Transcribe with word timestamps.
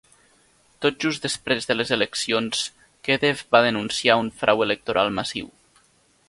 Tot 0.85 0.95
just 1.03 1.25
després 1.27 1.69
de 1.71 1.75
les 1.77 1.91
eleccions, 1.97 2.63
Kedev 3.09 3.45
va 3.57 3.63
denunciar 3.67 4.17
un 4.23 4.33
frau 4.41 4.65
electoral 4.67 5.15
massiu. 5.21 5.55